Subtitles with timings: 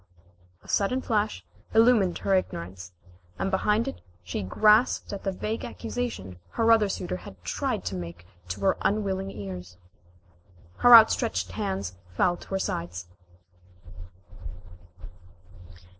[0.63, 1.45] A sudden flash
[1.75, 2.91] illumined her ignorance,
[3.37, 7.93] and behind it she grasped at the vague accusation her other suitor had tried to
[7.95, 9.77] make to her unwilling ears.
[10.77, 13.05] Her outstretched hands fell to her sides.